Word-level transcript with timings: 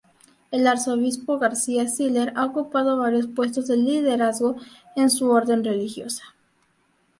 El 0.49 0.65
Arzobispo 0.65 1.37
García-Siller 1.37 2.33
ha 2.35 2.47
ocupado 2.47 2.97
varios 2.97 3.27
puestos 3.27 3.67
de 3.67 3.77
liderazgo 3.77 4.55
en 4.95 5.11
su 5.11 5.29
orden 5.29 5.63
religiosa. 5.63 6.23